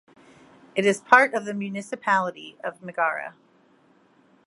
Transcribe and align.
It 0.73 0.83
is 0.83 0.99
part 0.99 1.35
of 1.35 1.45
the 1.45 1.53
municipality 1.53 2.57
of 2.63 2.81
Megara. 2.81 3.35